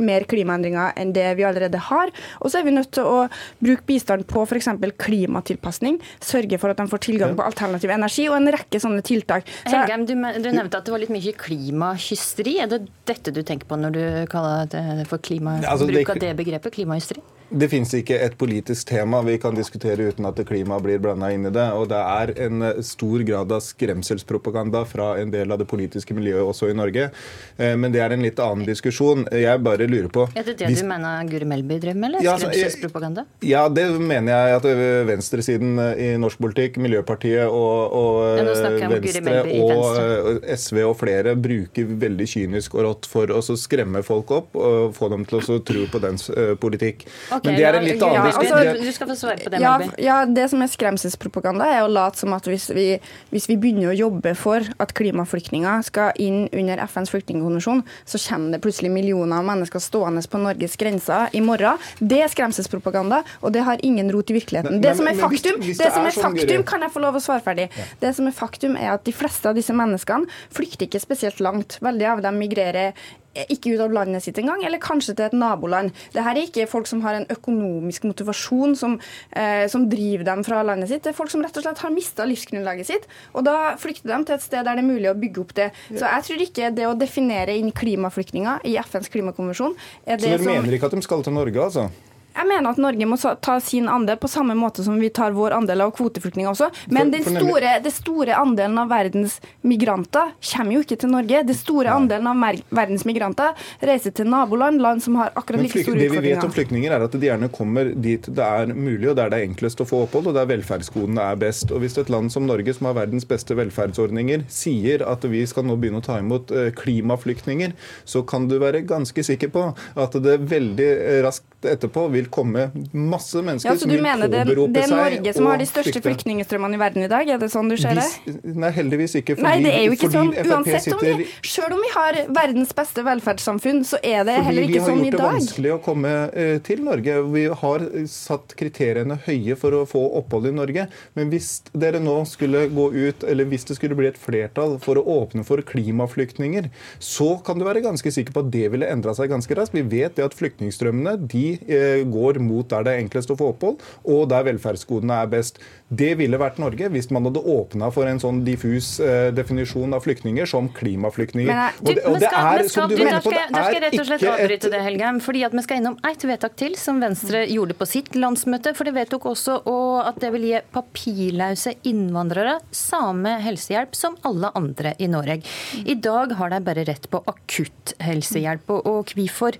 mer 0.00 0.26
klimaendringer 0.28 0.96
enn 1.00 1.12
det 1.16 1.26
vi 1.38 1.46
allerede 1.46 1.80
har. 1.88 2.12
Og 2.40 2.52
så 2.52 2.60
er 2.60 2.66
vi 2.68 2.74
nødt 2.76 2.92
til 2.96 3.08
å 3.08 3.26
bruke 3.62 3.86
bistand 3.88 4.26
på 4.30 4.44
f.eks. 4.46 4.70
klimatilpasning. 5.02 5.98
Sørge 6.22 6.60
for 6.62 6.72
at 6.72 6.80
de 6.80 6.88
får 6.90 7.04
tilgang 7.08 7.36
på 7.38 7.46
alternativ 7.46 7.92
energi 7.94 8.28
og 8.30 8.38
en 8.38 8.52
rekke 8.54 8.80
sånne 8.82 9.04
tiltak. 9.06 9.48
Så, 9.64 9.74
Helgheim, 9.74 10.06
du, 10.08 10.14
du, 10.16 10.50
nevnte 10.52 10.80
at 10.80 10.88
det 10.88 10.94
var 10.94 11.02
litt 11.02 11.12
mye 11.12 11.36
klimahysteri. 11.38 12.58
Er 12.64 12.72
det 12.72 12.84
dette 13.08 13.34
du 13.34 13.42
tenker 13.46 13.68
på 13.68 13.78
når 13.80 13.96
du 13.96 14.02
kaller 14.32 14.70
det 14.72 15.06
for 15.10 15.22
klima, 15.22 15.58
altså, 15.60 15.88
bruk 15.90 16.14
av 16.14 16.22
det 16.22 16.34
begrepet? 16.38 16.72
Klimahysteri? 16.72 17.22
Det 17.52 17.68
finnes 17.68 17.90
ikke 17.98 18.16
et 18.24 18.36
politisk 18.40 18.88
tema 18.88 19.20
vi 19.26 19.36
kan 19.40 19.56
diskutere 19.56 20.08
uten 20.08 20.24
at 20.28 20.40
klima 20.48 20.78
blir 20.82 21.00
blanda 21.02 21.28
inn 21.34 21.46
i 21.48 21.52
det. 21.52 21.66
Og 21.76 21.88
det 21.90 22.00
er 22.00 22.32
en 22.46 22.66
eh, 22.68 22.80
stor 22.86 23.24
grad 23.28 23.52
av 23.52 23.60
skremselspropaganda 23.64 24.84
fra 24.88 25.12
en 25.20 25.32
del 25.34 25.52
av 25.52 25.60
det 25.60 25.68
politiske 25.70 26.16
miljøet 26.16 26.44
også 26.46 26.70
i 26.72 26.76
Norge. 26.78 27.10
Eh, 27.56 27.74
men 27.76 27.92
det 27.92 28.02
er 28.04 28.14
en 28.14 28.24
litt 28.24 28.40
annen 28.42 28.64
diskusjon. 28.68 29.26
Jeg 29.32 29.62
bare 29.64 29.88
lurer 29.90 30.08
på 30.12 30.26
Er 30.32 30.48
det 30.48 30.56
det 30.62 30.72
du 30.78 30.84
mener 30.88 31.28
Guri 31.28 31.48
Melby 31.48 31.78
drev 31.82 31.98
med, 31.98 32.10
eller? 32.10 32.24
Ja, 32.24 32.38
altså, 32.38 32.50
skremselspropaganda? 32.52 33.26
Ja, 33.44 33.66
det 33.68 33.86
mener 34.00 34.32
jeg 34.32 34.60
at 34.60 34.70
venstresiden 35.10 35.76
i 35.92 36.12
norsk 36.20 36.40
politikk, 36.42 36.80
Miljøpartiet 36.82 37.46
og, 37.46 37.92
og 37.92 38.40
Venstre 38.40 39.42
og 39.60 40.48
SV 40.48 40.82
og 40.86 40.96
flere 41.00 41.34
bruker 41.38 41.92
veldig 42.02 42.28
kynisk 42.28 42.76
og 42.78 42.86
rått 42.86 43.08
for 43.10 43.32
å 43.32 43.42
skremme 43.42 44.02
folk 44.06 44.30
opp 44.34 44.56
og 44.58 44.94
få 44.96 45.10
dem 45.12 45.24
til 45.28 45.40
å 45.42 45.58
tro 45.66 45.84
på 45.90 46.00
dens 46.02 46.28
eh, 46.30 46.54
politikk. 46.60 47.04
Okay. 47.28 47.41
Men 47.44 47.58
det 47.58 47.64
er 47.66 47.78
en 47.78 47.86
litt 47.86 48.02
annen 48.02 48.18
ja, 48.18 48.34
altså, 48.38 48.82
Du 48.82 48.92
skal 48.94 49.10
få 49.10 49.16
svare 49.18 49.38
på 49.42 49.52
det, 49.52 49.60
ja, 49.62 49.74
ja, 50.02 50.18
det 50.26 50.46
som 50.52 50.62
er 50.64 50.70
skremselspropaganda, 50.70 51.66
er 51.66 51.84
å 51.84 51.90
late 51.90 52.20
som 52.20 52.34
at 52.36 52.46
hvis 52.48 52.68
vi, 52.74 52.86
hvis 53.32 53.48
vi, 53.50 53.58
begynner 53.62 53.92
å 53.92 53.96
jobbe 53.96 54.34
for 54.38 54.66
at 54.82 54.94
klimaflyktninger 54.98 55.84
skal 55.86 56.16
inn 56.22 56.44
under 56.50 56.82
FNs 56.86 57.12
flyktningkonvensjon, 57.14 57.84
så 58.08 58.20
kommer 58.26 58.56
det 58.56 58.62
plutselig 58.64 58.92
millioner 58.94 59.40
av 59.40 59.48
mennesker 59.48 59.82
stående 59.82 60.22
på 60.30 60.40
Norges 60.42 60.76
grenser 60.80 61.32
i 61.36 61.42
morgen. 61.44 61.80
Det 61.98 62.22
er 62.24 62.32
skremselspropaganda, 62.32 63.22
og 63.42 63.54
det 63.54 63.64
har 63.66 63.82
ingen 63.86 64.10
rot 64.14 64.30
i 64.32 64.38
virkeligheten. 64.38 64.78
Men, 64.78 64.84
det 64.84 64.96
som 64.98 65.08
er 65.10 65.18
faktum, 65.18 65.60
hvis, 65.60 65.74
hvis 65.74 65.82
det 65.82 65.92
som 65.94 66.06
er 66.06 66.16
sånn, 66.16 66.38
faktum 66.38 66.66
kan 66.68 66.86
jeg 66.86 66.94
få 66.94 67.02
lov 67.04 67.18
å 67.18 67.22
svare 67.22 67.44
ferdig. 67.44 67.68
Ja. 67.76 67.88
Det 68.02 68.14
som 68.18 68.28
er 68.30 68.36
faktum, 68.36 68.78
er 68.78 68.94
at 68.96 69.06
de 69.08 69.14
fleste 69.16 69.50
av 69.50 69.58
disse 69.58 69.74
menneskene 69.76 70.30
flykter 70.54 70.88
ikke 70.88 71.02
spesielt 71.02 71.42
langt. 71.44 71.78
Veldig 71.84 72.08
av 72.16 72.24
dem 72.24 72.40
migrerer 72.42 72.96
ikke 73.34 73.74
ut 73.74 73.82
av 73.84 73.94
landet 73.94 74.24
sitt 74.24 74.38
engang, 74.40 74.62
eller 74.66 74.80
kanskje 74.82 75.14
til 75.16 75.26
et 75.26 75.36
naboland. 75.36 75.92
Dette 76.12 76.24
er 76.32 76.40
ikke 76.42 76.68
folk 76.70 76.88
som 76.90 77.02
har 77.04 77.18
en 77.18 77.26
økonomisk 77.32 78.04
motivasjon 78.08 78.76
som, 78.78 78.98
eh, 79.32 79.66
som, 79.72 79.88
driver 79.92 80.24
dem 80.24 80.44
fra 80.44 80.62
landet 80.62 80.88
sitt. 80.88 81.02
Det 81.02 81.12
er 81.12 81.18
folk 81.18 81.30
som 81.32 81.42
rett 81.42 81.56
og 81.56 81.64
slett 81.64 81.82
har 81.82 81.90
mista 81.90 82.24
livsgrunnlaget 82.28 82.86
sitt. 82.86 83.08
Og 83.34 83.44
da 83.44 83.74
flykter 83.76 84.12
de 84.12 84.24
til 84.24 84.34
et 84.34 84.42
sted 84.42 84.64
der 84.64 84.76
det 84.76 84.84
er 84.84 84.88
mulig 84.88 85.10
å 85.10 85.18
bygge 85.18 85.40
opp 85.40 85.54
det. 85.54 85.72
Så 85.90 86.06
jeg 86.06 86.28
tror 86.28 86.46
ikke 86.46 86.70
det 86.74 86.86
å 86.86 86.94
definere 86.98 87.56
inn 87.56 87.72
klimaflyktninger 87.72 88.64
i 88.68 88.76
FNs 88.80 89.10
klimakonvensjon 89.12 89.76
er 90.06 90.16
det 90.16 90.28
som 90.28 90.38
Så 90.38 90.48
dere 90.48 90.62
mener 90.62 90.78
ikke 90.78 90.86
at 90.86 90.96
de 90.96 91.02
skal 91.02 91.22
til 91.22 91.36
Norge, 91.36 91.60
altså? 91.60 91.90
Jeg 92.32 92.48
mener 92.48 92.72
at 92.72 92.80
Norge 92.80 93.08
må 93.08 93.18
ta 93.44 93.58
sin 93.60 93.88
andel 93.90 94.18
på 94.20 94.30
samme 94.30 94.54
måte 94.58 94.84
som 94.84 94.98
vi 95.00 95.10
tar 95.14 95.34
vår 95.36 95.54
andel 95.58 95.84
av 95.86 95.92
kvoteflyktninger 95.96 96.50
også. 96.52 96.70
Men 96.94 97.12
den 97.12 97.24
store, 97.26 97.76
det 97.84 97.92
store 97.94 98.36
andelen 98.38 98.78
av 98.80 98.90
verdens 98.92 99.38
migranter 99.66 100.32
kommer 100.52 100.76
jo 100.76 100.84
ikke 100.84 100.98
til 101.02 101.12
Norge. 101.12 101.42
Det 101.48 101.56
store 101.58 101.92
andelen 101.92 102.30
av 102.30 102.62
verdens 102.72 103.04
migranter 103.08 103.56
reiser 103.84 104.14
til 104.16 104.30
naboland, 104.32 104.80
land 104.82 105.04
som 105.04 105.18
har 105.20 105.32
akkurat 105.34 105.64
like 105.64 105.74
store 105.74 105.96
utfordringer. 105.96 106.16
Det 106.16 106.24
vi 106.24 106.34
vet 106.34 106.46
om 106.46 106.54
flyktninger 106.56 106.96
er 106.96 107.06
at 107.06 107.16
de 107.16 107.28
gjerne 107.28 107.50
kommer 107.52 107.92
dit 107.92 108.28
det 108.32 108.48
er 108.62 108.72
mulig, 108.72 109.10
og 109.12 109.16
der 109.18 109.32
det 109.32 109.40
er 109.40 109.48
enklest 109.48 109.82
å 109.84 109.88
få 109.88 110.04
opphold, 110.06 110.30
og 110.30 110.36
der 110.38 110.48
velferdsgodene 110.50 111.28
er 111.32 111.40
best. 111.40 111.70
Og 111.72 111.84
Hvis 111.84 111.98
et 112.00 112.12
land 112.12 112.32
som 112.32 112.46
Norge, 112.48 112.74
som 112.76 112.88
har 112.88 112.98
verdens 112.98 113.28
beste 113.28 113.56
velferdsordninger, 113.58 114.46
sier 114.52 115.04
at 115.08 115.24
vi 115.28 115.44
skal 115.48 115.66
nå 115.68 115.76
begynne 115.80 116.02
å 116.02 116.06
ta 116.06 116.18
imot 116.22 116.52
eh, 116.54 116.70
klimaflyktninger, 116.78 117.76
så 118.08 118.24
kan 118.26 118.48
du 118.50 118.58
være 118.62 118.84
ganske 118.88 119.24
sikker 119.26 119.52
på 119.52 119.68
at 120.00 120.16
det 120.24 120.38
veldig 120.50 120.90
raskt 121.26 121.68
etterpå 121.68 122.08
vil 122.12 122.21
vil 122.22 122.30
komme 122.32 122.68
masse 122.92 123.42
mennesker 123.42 123.70
ja, 123.70 123.76
så 123.76 123.84
som 123.84 123.92
du 123.92 123.96
vil 123.96 124.04
mener 124.04 124.30
det, 124.30 124.44
det 124.46 124.84
er 124.84 124.92
Norge 124.92 125.34
som 125.36 125.48
har 125.50 125.60
de 125.60 125.66
største 125.68 125.92
flykte. 125.92 126.02
flyktningstrømmene 126.08 126.78
i 126.78 126.80
verden 126.80 127.06
i 127.06 127.10
dag? 127.10 127.28
Er 127.34 127.40
det 127.42 127.50
sånn 127.52 127.70
du 127.70 127.76
ser 127.80 127.98
det? 127.98 128.06
Nei, 128.42 128.70
heldigvis 128.76 129.16
ikke. 129.20 129.36
Fordi, 129.38 129.48
Nei, 129.48 129.56
det 129.64 129.72
er 129.76 129.86
jo 129.86 129.96
ikke 129.96 130.10
sånn. 130.12 130.32
Uansett 130.42 130.88
om 130.94 131.02
vi, 131.04 131.26
selv 131.46 131.76
om 131.76 131.82
vi 131.82 131.92
har 131.94 132.18
verdens 132.36 132.74
beste 132.76 133.04
velferdssamfunn, 133.06 133.82
så 133.88 134.00
er 134.02 134.26
det 134.28 134.38
heller 134.46 134.68
ikke 134.68 134.84
sånn 134.84 135.02
i 135.04 135.12
dag. 135.12 135.18
Vi 135.18 135.22
har 135.22 135.32
gjort 135.32 135.36
det 135.36 135.40
vanskelig 135.40 135.74
å 135.74 135.78
komme 135.84 136.14
eh, 136.44 136.54
til 136.66 136.84
Norge. 136.86 137.18
Vi 137.34 137.44
har 137.62 137.86
satt 138.10 138.56
kriteriene 138.58 139.18
høye 139.26 139.58
for 139.58 139.78
å 139.78 139.84
få 139.88 140.04
opphold 140.22 140.50
i 140.50 140.54
Norge. 140.56 140.86
Men 141.18 141.32
hvis 141.32 141.50
dere 141.72 142.02
nå 142.02 142.18
skulle 142.28 142.66
gå 142.72 142.88
ut, 142.94 143.26
eller 143.28 143.48
hvis 143.50 143.66
det 143.68 143.78
skulle 143.78 143.98
bli 143.98 144.10
et 144.10 144.20
flertall 144.20 144.78
for 144.82 145.00
å 145.00 145.06
åpne 145.22 145.46
for 145.48 145.62
klimaflyktninger, 145.66 146.70
så 147.02 147.34
kan 147.46 147.60
du 147.60 147.66
være 147.68 147.84
ganske 147.84 148.14
sikker 148.14 148.34
på 148.34 148.44
at 148.44 148.52
det 148.54 148.68
ville 148.74 148.88
endra 148.88 149.14
seg 149.16 149.32
ganske 149.32 149.58
raskt. 149.58 149.76
Vi 149.76 149.84
vet 149.88 150.16
det 150.18 150.26
at 150.26 150.36
flyktningstrømmene 150.38 151.16
de 151.32 151.46
eh, 151.66 152.02
går 152.12 152.40
mot 152.42 152.68
der 152.70 152.86
det 152.86 152.94
er 152.94 153.04
enklest 153.04 153.32
å 153.32 153.38
få 153.38 153.52
opphold, 153.54 153.82
og 154.04 154.28
der 154.32 154.46
velferdsgodene 154.50 155.22
er 155.22 155.32
best. 155.32 155.60
Det 155.92 156.14
ville 156.16 156.38
vært 156.40 156.56
Norge 156.62 156.88
hvis 156.94 157.10
man 157.12 157.26
hadde 157.28 157.42
åpna 157.52 157.90
for 157.92 158.08
en 158.08 158.20
sånn 158.22 158.38
diffus 158.46 158.94
eh, 159.04 159.28
definisjon 159.36 159.92
av 159.92 160.00
flyktninger 160.06 160.48
som 160.48 160.70
klimaflyktninger. 160.72 161.50
Men 161.52 161.74
Og 161.82 161.84
det, 161.90 162.04
og 162.08 162.16
det 162.16 162.30
skal- 162.30 162.60
er, 162.62 162.68
som 162.72 162.88
du 162.88 162.96
mener 162.96 163.20
på, 163.20 163.30
det 163.34 163.42
er 163.60 163.76
rett 163.84 163.98
og 164.00 164.06
slett 164.08 164.24
ikke 164.24 164.32
avbryte 164.38 164.70
et 164.70 164.72
det, 164.72 164.80
Helgheim. 164.86 165.20
fordi 165.20 165.44
at 165.44 165.52
Vi 165.52 165.62
skal 165.66 165.82
innom 165.82 165.98
ett 166.08 166.24
vedtak 166.24 166.56
til 166.56 166.76
som 166.80 167.00
Venstre 167.02 167.44
gjorde 167.46 167.76
på 167.76 167.86
sitt 167.86 168.12
landsmøte. 168.16 168.74
For 168.74 168.84
det 168.88 168.94
vedtok 168.94 169.28
også 169.34 169.58
at 170.06 170.18
det 170.18 170.32
vil 170.32 170.48
gi 170.48 170.60
papirløse 170.72 171.74
innvandrere 171.84 172.60
samme 172.70 173.36
helsehjelp 173.44 173.94
som 173.94 174.16
alle 174.24 174.50
andre 174.56 174.94
i 174.98 175.06
Norge. 175.12 175.42
I 175.84 175.94
dag 175.94 176.32
har 176.32 176.48
de 176.50 176.60
bare 176.60 176.84
rett 176.88 177.10
på 177.10 177.22
akutt 177.26 177.94
helsehjelp. 178.00 178.64
Og, 178.70 178.86
og 178.86 179.12
hvorfor 179.12 179.58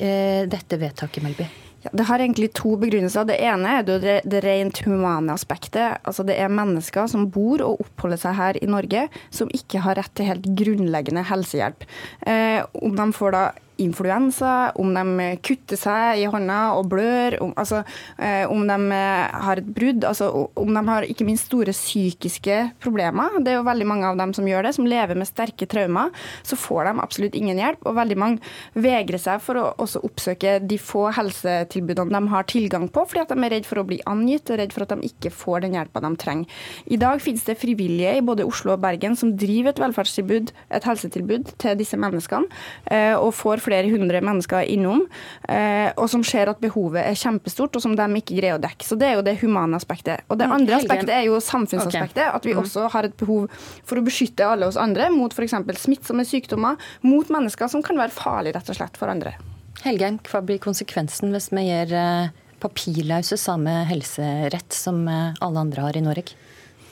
eh, 0.00 0.46
dette 0.48 0.78
vedtaket, 0.80 1.22
Melby? 1.22 1.46
Ja, 1.84 1.90
det 1.94 2.08
har 2.08 2.18
egentlig 2.18 2.48
to 2.58 2.72
begrunnelser. 2.76 3.24
Det 3.28 3.36
ene 3.38 3.76
er 3.78 3.82
det, 3.86 4.16
det 4.26 4.40
rent 4.42 4.78
humane 4.82 5.30
aspektet. 5.30 5.57
Altså 5.58 6.24
Det 6.26 6.36
er 6.38 6.48
mennesker 6.52 7.06
som 7.10 7.28
bor 7.30 7.62
og 7.64 7.80
oppholder 7.84 8.20
seg 8.20 8.36
her 8.38 8.58
i 8.62 8.66
Norge, 8.70 9.08
som 9.30 9.50
ikke 9.54 9.82
har 9.84 9.98
rett 9.98 10.14
til 10.14 10.28
helt 10.30 10.46
grunnleggende 10.58 11.26
helsehjelp. 11.28 11.84
Eh, 12.26 12.62
om 12.74 12.96
de 12.96 13.12
får 13.12 13.34
da 13.34 13.44
influensa, 13.78 14.72
om 14.78 14.92
de 14.94 15.28
kutter 15.44 15.78
seg 15.78 16.22
i 16.22 16.26
hånda 16.30 16.58
og 16.78 16.88
blør, 16.92 17.38
om, 17.44 17.52
altså, 17.58 17.82
eh, 18.18 18.44
om 18.50 18.66
de 18.68 18.98
har 19.44 19.60
et 19.60 19.70
brudd, 19.74 20.04
altså, 20.08 20.30
om 20.58 20.74
de 20.74 20.82
har 20.88 21.06
ikke 21.06 21.26
minst 21.28 21.48
store 21.48 21.74
psykiske 21.74 22.58
problemer. 22.82 23.38
Det 23.42 23.52
er 23.52 23.60
jo 23.60 23.66
veldig 23.68 23.88
mange 23.88 24.08
av 24.08 24.18
dem 24.20 24.34
som 24.36 24.48
gjør 24.48 24.68
det, 24.68 24.74
som 24.76 24.88
lever 24.88 25.18
med 25.18 25.28
sterke 25.30 25.68
traumer. 25.70 26.12
Så 26.46 26.58
får 26.58 26.90
de 26.90 27.04
absolutt 27.04 27.38
ingen 27.38 27.60
hjelp, 27.60 27.84
og 27.86 27.98
veldig 27.98 28.18
mange 28.18 28.54
vegrer 28.78 29.20
seg 29.22 29.42
for 29.44 29.60
å 29.60 29.66
også 29.78 30.02
oppsøke 30.06 30.58
de 30.64 30.78
få 30.80 31.08
helsetilbudene 31.16 32.18
de 32.18 32.32
har 32.34 32.48
tilgang 32.50 32.88
på, 32.92 33.04
fordi 33.08 33.24
at 33.24 33.32
de 33.32 33.46
er 33.46 33.54
redd 33.56 33.68
for 33.68 33.82
å 33.82 33.86
bli 33.88 34.00
angitt 34.10 34.50
og 34.50 34.60
redd 34.60 34.74
for 34.74 34.84
at 34.84 34.94
de 34.94 35.08
ikke 35.08 35.32
får 35.34 35.64
den 35.64 35.78
hjelpa 35.78 36.02
de 36.04 36.12
trenger. 36.20 36.58
I 36.90 36.98
dag 37.00 37.22
finnes 37.22 37.46
det 37.46 37.58
frivillige 37.60 38.16
i 38.18 38.24
både 38.24 38.46
Oslo 38.48 38.74
og 38.74 38.82
Bergen 38.82 39.16
som 39.18 39.34
driver 39.38 39.74
et 39.74 39.82
velferdstilbud, 39.82 40.52
et 40.74 40.88
helsetilbud 40.88 41.54
til 41.62 41.78
disse 41.78 41.98
menneskene, 42.00 42.48
eh, 42.90 43.14
og 43.14 43.34
får 43.36 43.62
flere 43.68 43.92
hundre 43.92 44.22
mennesker 44.24 44.66
innom, 44.72 45.04
eh, 45.48 45.92
og 45.94 46.08
som 46.10 46.24
ser 46.26 46.50
at 46.50 46.60
behovet 46.62 47.04
er 47.04 47.18
kjempestort, 47.18 47.76
og 47.76 47.84
som 47.84 47.94
de 47.98 48.08
ikke 48.20 48.38
greier 48.40 48.58
å 48.58 48.62
dekke. 48.62 48.86
Så 48.86 48.98
det 48.98 49.10
er 49.10 49.18
jo 49.18 49.26
det 49.26 49.38
humane 49.42 49.78
aspektet. 49.78 50.24
Og 50.28 50.40
det 50.40 50.48
Mm, 50.48 50.56
andre 50.56 50.80
aspektet 50.80 51.12
er 51.12 51.26
jo 51.28 51.38
samfunnsaspektet, 51.44 52.24
at 52.34 52.46
vi 52.46 52.56
også 52.56 52.88
har 52.92 53.04
et 53.04 53.16
behov 53.20 53.48
for 53.84 54.00
å 54.00 54.04
beskytte 54.04 54.46
alle 54.46 54.66
oss 54.66 54.80
andre 54.80 55.10
mot 55.12 55.32
f.eks. 55.32 55.54
smittsomme 55.84 56.24
sykdommer, 56.24 56.80
mot 57.02 57.28
mennesker 57.28 57.68
som 57.68 57.84
kan 57.84 57.98
være 58.00 58.14
farlige 58.16 58.56
rett 58.56 58.72
og 58.72 58.78
slett 58.80 58.96
for 58.96 59.12
andre. 59.12 59.36
Helgheim, 59.84 60.18
hva 60.26 60.42
blir 60.42 60.58
konsekvensen 60.58 61.30
hvis 61.34 61.52
vi 61.54 61.68
gir 61.68 61.92
eh, 61.94 62.30
papirløse 62.62 63.38
samme 63.38 63.84
helserett 63.90 64.74
som 64.74 65.04
eh, 65.06 65.36
alle 65.44 65.66
andre 65.66 65.84
har 65.86 65.98
i 65.98 66.02
Norge? 66.02 66.34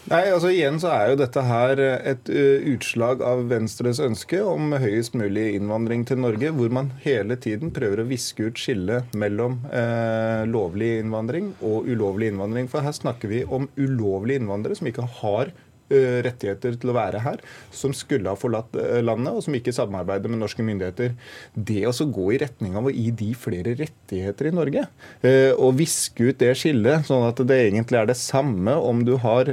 Nei, 0.07 0.29
altså 0.31 0.53
Igjen 0.55 0.77
så 0.79 0.93
er 0.95 1.09
jo 1.11 1.17
dette 1.19 1.43
her 1.43 1.81
et 1.83 2.29
uh, 2.31 2.67
utslag 2.71 3.25
av 3.27 3.41
Venstres 3.51 3.99
ønske 3.99 4.39
om 4.39 4.71
høyest 4.79 5.17
mulig 5.19 5.49
innvandring 5.57 6.05
til 6.07 6.21
Norge, 6.23 6.53
hvor 6.55 6.71
man 6.71 6.93
hele 7.03 7.35
tiden 7.43 7.73
prøver 7.75 8.05
å 8.05 8.07
viske 8.07 8.47
ut 8.47 8.61
skillet 8.63 9.17
mellom 9.19 9.59
uh, 9.73 10.47
lovlig 10.47 11.01
innvandring 11.01 11.51
og 11.59 11.91
ulovlig 11.91 12.31
innvandring. 12.31 12.71
For 12.71 12.87
her 12.87 12.95
snakker 12.95 13.35
vi 13.35 13.43
om 13.51 13.67
ulovlige 13.75 14.45
innvandrere 14.45 14.79
som 14.79 14.87
ikke 14.93 15.09
har 15.25 15.51
rettigheter 15.91 16.79
til 16.81 16.93
å 16.93 16.97
være 16.97 17.23
her, 17.25 17.43
som 17.75 17.95
skulle 17.97 18.33
ha 18.33 18.39
forlatt 18.39 18.77
uh, 18.79 18.99
landet, 19.05 19.35
og 19.37 19.45
som 19.47 19.57
ikke 19.57 19.75
samarbeider 19.77 20.33
med 20.33 20.43
norske 20.43 20.65
myndigheter. 20.67 21.15
Det 21.55 21.83
å 21.89 21.95
så 21.97 22.09
gå 22.11 22.33
i 22.35 22.41
retning 22.43 22.77
av 22.79 22.89
å 22.89 22.95
gi 22.95 23.11
de 23.17 23.31
flere 23.39 23.77
rettigheter 23.79 24.51
i 24.51 24.55
Norge, 24.57 24.87
uh, 25.25 25.53
og 25.55 25.77
viske 25.81 26.31
ut 26.31 26.41
det 26.43 26.53
skillet, 26.59 27.07
sånn 27.09 27.27
at 27.29 27.41
det 27.47 27.61
egentlig 27.69 28.01
er 28.01 28.11
det 28.11 28.19
samme 28.19 28.75
om 28.77 29.03
du 29.07 29.15
har 29.23 29.49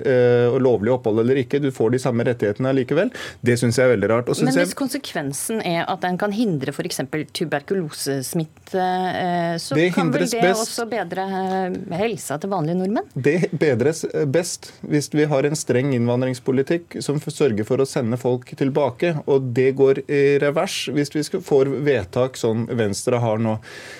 lovlig 0.60 0.92
opphold 0.94 1.22
eller 1.22 1.40
ikke, 1.42 1.60
du 1.64 1.70
får 1.74 1.94
de 1.94 2.00
samme 2.02 2.26
rettighetene 2.28 2.74
likevel, 2.76 3.12
det 3.46 3.56
syns 3.60 3.80
jeg 3.80 3.88
er 3.88 3.94
veldig 3.96 4.10
rart. 4.12 4.32
Men 4.44 4.56
hvis 4.58 4.76
konsekvensen 4.78 5.62
er 5.66 5.84
at 5.90 6.06
en 6.08 6.18
kan 6.20 6.34
hindre 6.36 6.74
f.eks. 6.74 7.02
tuberkulosesmitte, 7.36 8.88
eh, 9.24 9.56
så 9.62 9.78
kan 9.96 10.12
vel 10.14 10.26
det 10.28 10.42
best. 10.42 10.66
også 10.66 10.88
bedre 10.92 11.26
eh, 11.40 11.78
helsa 12.00 12.40
til 12.42 12.54
vanlige 12.54 12.80
nordmenn? 12.80 13.10
Det 13.14 13.52
bedres 13.52 14.04
best 14.34 14.72
hvis 14.82 15.12
vi 15.14 15.28
har 15.30 15.48
en 15.48 15.58
streng 15.60 15.94
innvandringspolitikk 16.28 17.02
som 17.04 17.20
sørger 17.20 17.66
for 17.68 17.82
å 17.84 17.88
sende 17.88 18.18
folk 18.20 18.46
tilbake. 18.58 19.14
Og 19.28 19.50
det 19.56 19.74
går 19.78 20.04
i 20.08 20.22
revers 20.42 20.90
hvis 20.94 21.12
vi 21.14 21.24
får 21.44 21.72
vedtak 21.84 22.38
som 22.40 22.66
Venstre 22.68 23.20
har 23.20 23.38
nå. 23.42 23.58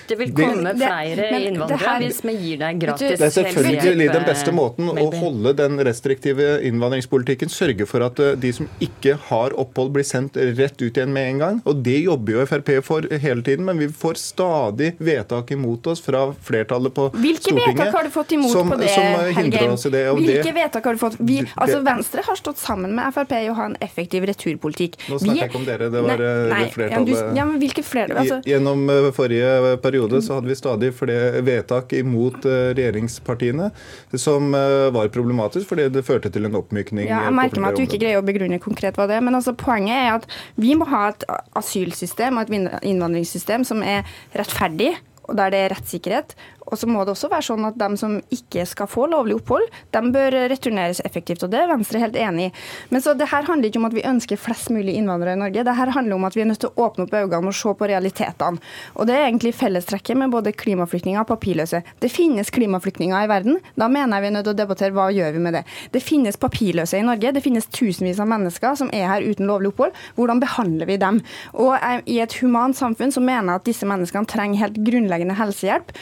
Det 0.08 0.18
vil 0.18 0.32
komme 0.32 0.72
det- 0.74 0.86
flere 0.86 1.30
men 1.30 1.40
det 1.42 1.52
innvandrere 1.52 1.78
her- 1.78 2.00
hvis 2.02 2.22
vi 2.24 2.32
gir 2.34 2.58
deg 2.58 2.80
gratis 2.80 3.18
Det 3.18 3.20
er 3.20 3.42
selvfølgelig 3.42 4.12
den 4.12 4.24
beste 4.24 4.52
måten 4.52 4.88
å 4.88 5.12
holde 5.14 5.54
den 5.56 5.78
restriktive 5.78 6.60
innvandringspolitikken. 6.62 7.48
Sørge 7.48 7.86
for 7.86 8.02
at 8.02 8.18
eh, 8.20 8.34
de 8.36 8.52
som 8.52 8.68
ikke 8.80 9.16
har 9.28 9.50
opphold, 9.50 9.92
blir 9.92 10.04
sendt 10.04 10.36
rett 10.36 10.80
ut 10.80 10.92
igjen 10.96 11.12
med 11.12 11.28
en 11.34 11.38
gang. 11.38 11.62
Og 11.66 11.82
det 11.82 12.04
jobber 12.04 12.32
jo 12.32 12.46
Frp 12.46 12.82
for 12.84 13.02
hele 13.02 13.42
tiden, 13.42 13.64
men 13.64 13.78
vi 13.78 13.86
får 13.88 14.14
stadig 14.16 14.96
vedtak 14.98 15.50
imot 15.50 15.86
oss 15.86 16.00
fra 16.00 16.32
flertallet 16.32 16.92
på 16.94 17.10
Hvilke 17.12 17.40
Stortinget. 17.40 17.76
vedtak 17.76 17.92
har 17.94 18.02
du 18.04 18.10
fått 18.10 18.32
imot 18.32 18.50
som, 18.50 18.70
på 18.70 18.78
det, 18.78 18.90
som 18.90 19.02
eh, 19.02 19.32
hindrer 19.32 19.58
Helgheim? 19.58 19.72
oss 19.72 19.86
i 19.86 19.90
det. 19.90 20.04
Hvilke 20.14 20.42
det 20.44 20.54
vedtak 20.54 20.84
har 20.84 20.92
du 20.92 20.98
fått? 20.98 21.16
Vi, 21.18 21.40
altså 21.56 21.82
Venstre 21.84 22.13
har 22.22 22.36
stått 22.36 22.58
sammen 22.58 22.94
med 22.94 23.14
Frp 23.14 23.32
i 23.32 23.48
å 23.50 23.54
ha 23.58 23.64
en 23.66 23.76
effektiv 23.80 24.24
returpolitikk. 24.28 24.96
Nå 25.10 25.18
snakker 25.18 25.40
jeg 25.40 25.50
ikke 25.50 25.58
om 25.58 25.64
dere, 25.66 25.88
det 25.90 26.02
var, 26.04 26.16
Nei, 26.16 26.26
eh, 26.26 26.48
nei, 26.52 26.70
flertallet- 26.70 27.08
Ja, 27.14 27.30
du, 27.30 27.36
ja, 27.38 27.44
men 27.44 27.58
hvilke 27.60 27.82
flertall? 27.82 28.18
Altså, 28.22 28.40
Gjennom 28.44 28.88
eh, 28.90 29.10
forrige 29.12 29.76
periode 29.82 30.20
så 30.22 30.34
hadde 30.38 30.48
vi 30.48 30.54
stadig 30.54 30.92
flere 30.94 31.42
vedtak 31.42 31.92
imot 31.92 32.44
eh, 32.46 32.74
regjeringspartiene, 32.74 33.70
som 34.14 34.54
eh, 34.54 34.90
var 34.94 35.08
problematisk 35.08 35.68
fordi 35.68 35.88
det 35.90 36.04
førte 36.04 36.30
til 36.32 36.44
en 36.46 36.54
oppmykning. 36.60 37.08
Ja, 37.08 37.20
eh, 37.22 37.30
jeg 37.30 37.38
merker 37.40 37.60
meg 37.64 37.72
at 37.72 37.80
du 37.80 37.86
ikke 37.86 38.00
greier 38.04 38.22
å 38.22 38.26
begrunne 38.26 38.60
konkret 38.62 38.94
hva 38.96 39.08
det 39.10 39.16
er. 39.18 39.24
Men 39.24 39.34
altså, 39.34 39.54
poenget 39.56 39.96
er 39.96 40.12
at 40.20 40.26
vi 40.60 40.74
må 40.78 40.86
ha 40.92 41.08
et 41.08 41.24
asylsystem 41.56 42.38
og 42.38 42.46
et 42.50 42.80
innvandringssystem 42.84 43.64
som 43.66 43.82
er 43.82 44.04
rettferdig, 44.34 44.94
og 45.24 45.38
der 45.38 45.50
det 45.54 45.60
er 45.64 45.72
rettssikkerhet. 45.72 46.34
Og 46.70 46.78
så 46.80 46.88
må 46.88 47.04
det 47.04 47.14
også 47.14 47.30
være 47.32 47.46
sånn 47.48 47.68
at 47.68 47.78
de 47.80 47.88
som 48.00 48.16
ikke 48.34 48.64
skal 48.68 48.88
få 48.90 49.06
lovlig 49.12 49.36
opphold, 49.38 49.66
de 49.94 50.02
bør 50.14 50.36
returneres 50.50 51.02
effektivt. 51.04 51.44
Og 51.44 51.52
det 51.52 51.60
er 51.60 51.70
Venstre 51.70 52.00
helt 52.02 52.16
enig 52.18 52.48
i. 52.48 52.52
Men 52.92 53.04
så 53.04 53.14
det 53.18 53.28
her 53.30 53.46
handler 53.48 53.70
ikke 53.70 53.82
om 53.82 53.88
at 53.90 53.96
vi 53.96 54.06
ønsker 54.08 54.40
flest 54.40 54.70
mulig 54.74 54.96
innvandrere 54.98 55.36
i 55.36 55.42
Norge. 55.42 55.64
Det 55.66 55.76
her 55.78 55.92
handler 55.94 56.16
om 56.16 56.26
at 56.28 56.36
vi 56.36 56.44
er 56.44 56.50
nødt 56.50 56.62
til 56.64 56.72
å 56.72 56.86
åpne 56.88 57.06
opp 57.06 57.16
øynene 57.18 57.52
og 57.52 57.58
se 57.58 57.74
på 57.78 57.88
realitetene. 57.90 58.62
Og 58.94 59.08
det 59.08 59.16
er 59.16 59.26
egentlig 59.26 59.54
fellestrekket 59.58 60.18
med 60.20 60.32
både 60.34 60.54
klimaflyktninger 60.56 61.20
og 61.22 61.28
papirløse. 61.32 61.82
Det 62.00 62.10
finnes 62.12 62.52
klimaflyktninger 62.54 63.26
i 63.26 63.30
verden. 63.30 63.60
Da 63.80 63.88
mener 63.92 64.16
jeg 64.16 64.24
vi 64.24 64.30
er 64.30 64.36
nødt 64.38 64.48
til 64.48 64.54
å 64.54 64.60
debattere 64.62 64.96
hva 64.96 65.08
gjør 65.14 65.36
vi 65.36 65.44
med 65.44 65.58
det. 65.58 65.64
Det 65.94 66.02
finnes 66.04 66.40
papirløse 66.40 66.98
i 66.98 67.06
Norge. 67.06 67.34
Det 67.36 67.44
finnes 67.44 67.68
tusenvis 67.74 68.22
av 68.22 68.30
mennesker 68.30 68.78
som 68.80 68.92
er 68.94 69.08
her 69.10 69.26
uten 69.26 69.48
lovlig 69.50 69.72
opphold. 69.74 69.94
Hvordan 70.18 70.42
behandler 70.42 70.90
vi 70.90 70.98
dem? 71.00 71.20
Og 71.60 71.76
i 72.10 72.20
et 72.22 72.38
humant 72.40 72.76
samfunn 72.76 73.12
så 73.14 73.22
mener 73.24 73.54
jeg 73.54 73.62
at 73.62 73.68
disse 73.68 73.88
menneskene 73.88 74.30
trenger 74.30 74.64
helt 74.64 74.80
grunnleggende 74.86 75.36
helsehjelp. 75.38 75.92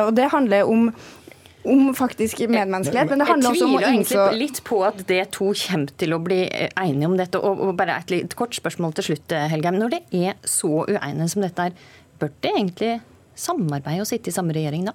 Eh, 0.00 0.06
Og 0.08 0.14
det 0.16 0.30
handler 0.32 0.68
om 0.68 0.90
om 1.62 1.90
faktisk 1.92 2.38
medmenneskelighet, 2.48 3.10
men 3.10 3.18
det 3.20 3.26
handler 3.28 3.50
også 3.50 3.66
om 3.66 3.74
å 3.76 3.80
Jeg 3.82 3.98
innså 3.98 4.14
tviler 4.14 4.30
egentlig 4.30 4.40
litt 4.48 4.60
på 4.64 4.78
at 4.86 5.02
det 5.10 5.18
to 5.36 5.50
kommer 5.52 5.90
til 6.00 6.14
å 6.16 6.18
bli 6.24 6.38
eh, 6.48 6.70
enige 6.80 7.04
om 7.10 7.16
dette. 7.20 7.36
Og, 7.36 7.60
og 7.66 7.74
bare 7.76 7.98
et 8.00 8.10
litt 8.14 8.32
kort 8.34 8.56
spørsmål 8.56 8.94
til 8.96 9.10
slutt, 9.10 9.34
eh, 9.36 9.44
Helgheim. 9.52 9.76
Når 9.76 9.90
det 9.92 10.00
er 10.16 10.38
så 10.48 10.86
uenige 10.88 11.28
som 11.28 11.44
dette 11.44 11.66
er, 11.68 11.76
bør 12.18 12.32
det 12.40 12.54
egentlig 12.56 12.94
samarbeide 13.36 14.00
og 14.00 14.08
sitte 14.08 14.32
i 14.32 14.36
samme 14.38 14.56
regjering 14.56 14.88
da? 14.88 14.94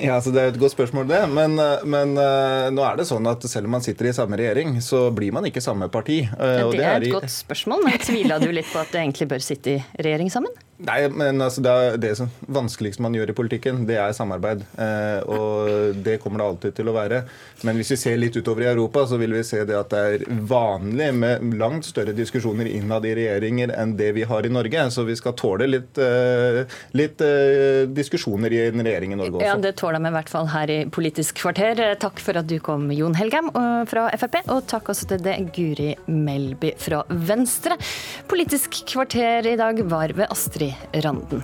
Ja, 0.00 0.18
altså 0.18 0.30
Det 0.32 0.40
er 0.42 0.52
et 0.52 0.60
godt 0.60 0.72
spørsmål, 0.76 1.08
det. 1.08 1.22
Men, 1.28 1.56
men 1.88 2.14
nå 2.16 2.84
er 2.84 2.96
det 3.00 3.04
sånn 3.08 3.24
at 3.28 3.42
selv 3.48 3.64
om 3.68 3.74
man 3.76 3.82
sitter 3.84 4.08
i 4.08 4.14
samme 4.16 4.36
regjering, 4.40 4.76
så 4.84 5.06
blir 5.12 5.32
man 5.32 5.44
ikke 5.48 5.60
samme 5.64 5.88
parti. 5.92 6.22
Og 6.36 6.72
Det 6.72 6.84
er 6.84 7.00
et 7.00 7.08
i- 7.08 7.12
godt 7.16 7.28
spørsmål, 7.32 7.82
men 7.84 7.98
tviler 8.00 8.40
du 8.40 8.48
litt 8.52 8.68
på 8.72 8.80
at 8.80 8.92
det 8.92 9.00
egentlig 9.02 9.28
bør 9.28 9.40
sitte 9.44 9.74
i 9.78 9.84
regjering 10.00 10.28
sammen? 10.32 10.52
Nei, 10.82 11.04
men 11.06 11.38
altså, 11.38 11.62
det, 11.62 11.70
er 11.70 11.98
det 12.02 12.10
som 12.18 12.30
vanskeligste 12.50 13.02
man 13.04 13.14
gjør 13.14 13.30
i 13.30 13.36
politikken, 13.36 13.84
det 13.86 13.94
er 14.02 14.14
samarbeid. 14.16 14.64
Eh, 14.74 15.20
og 15.30 16.00
det 16.02 16.16
kommer 16.22 16.42
det 16.42 16.48
alltid 16.48 16.74
til 16.80 16.90
å 16.90 16.94
være. 16.96 17.20
Men 17.62 17.78
hvis 17.78 17.92
vi 17.94 17.98
ser 18.00 18.18
litt 18.18 18.34
utover 18.34 18.64
i 18.64 18.70
Europa, 18.72 19.04
så 19.06 19.18
vil 19.20 19.36
vi 19.36 19.44
se 19.46 19.62
det 19.68 19.76
at 19.78 19.92
det 19.94 20.00
er 20.02 20.24
vanlig 20.50 21.12
med 21.14 21.54
langt 21.60 21.86
større 21.86 22.14
diskusjoner 22.16 22.66
innad 22.72 23.06
i 23.06 23.14
regjeringer 23.20 23.70
enn 23.76 23.94
det 24.00 24.10
vi 24.18 24.24
har 24.26 24.48
i 24.48 24.50
Norge. 24.50 24.88
Så 24.90 25.06
vi 25.06 25.14
skal 25.20 25.36
tåle 25.38 25.70
litt, 25.70 26.00
eh, 26.02 26.64
litt 26.98 27.22
eh, 27.22 27.86
diskusjoner 27.94 28.58
i 28.58 28.64
en 28.66 28.82
regjering 28.82 29.14
i 29.14 29.20
Norge 29.20 29.38
også. 29.38 29.46
Ja, 29.46 29.54
det 29.62 29.76
tåler 29.78 30.02
vi 30.02 30.10
i 30.10 30.16
hvert 30.18 30.34
fall 30.34 30.50
her 30.56 30.74
i 30.74 30.80
Politisk 30.94 31.38
kvarter. 31.44 31.84
Takk 32.02 32.18
for 32.22 32.42
at 32.42 32.50
du 32.50 32.56
kom, 32.58 32.90
Jon 32.90 33.14
Helgheim 33.18 33.52
eh, 33.54 33.86
fra 33.90 34.08
Frp, 34.18 34.40
og 34.50 34.66
takk 34.74 34.90
også 34.90 35.12
til 35.14 35.22
det 35.22 35.38
Guri 35.54 35.92
Melby 36.10 36.74
fra 36.82 37.04
Venstre. 37.14 37.78
Politisk 38.26 38.82
kvarter 38.90 39.46
i 39.54 39.56
dag 39.60 39.78
var 39.86 40.18
ved 40.18 40.26
Astrid 40.34 40.63
Randen. 40.92 41.42